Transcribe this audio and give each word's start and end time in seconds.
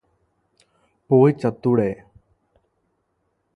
പോയി 1.09 1.33
ചത്തൂടെ? 1.33 1.89